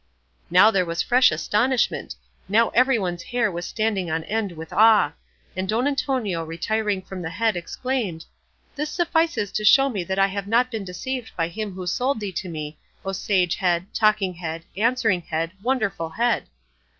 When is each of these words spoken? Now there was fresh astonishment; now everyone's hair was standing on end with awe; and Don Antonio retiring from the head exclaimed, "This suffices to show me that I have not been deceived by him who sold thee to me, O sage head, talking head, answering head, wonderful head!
Now 0.49 0.71
there 0.71 0.83
was 0.83 1.03
fresh 1.03 1.29
astonishment; 1.31 2.15
now 2.49 2.69
everyone's 2.69 3.21
hair 3.21 3.51
was 3.51 3.67
standing 3.67 4.09
on 4.09 4.23
end 4.23 4.51
with 4.53 4.73
awe; 4.73 5.11
and 5.55 5.69
Don 5.69 5.85
Antonio 5.85 6.43
retiring 6.43 7.03
from 7.03 7.21
the 7.21 7.29
head 7.29 7.55
exclaimed, 7.55 8.25
"This 8.75 8.89
suffices 8.89 9.51
to 9.51 9.63
show 9.63 9.89
me 9.89 10.03
that 10.05 10.17
I 10.17 10.25
have 10.25 10.47
not 10.47 10.71
been 10.71 10.83
deceived 10.83 11.31
by 11.37 11.49
him 11.49 11.73
who 11.73 11.85
sold 11.85 12.19
thee 12.19 12.31
to 12.31 12.49
me, 12.49 12.79
O 13.05 13.11
sage 13.11 13.57
head, 13.57 13.93
talking 13.93 14.33
head, 14.33 14.63
answering 14.75 15.21
head, 15.21 15.51
wonderful 15.61 16.09
head! 16.09 16.45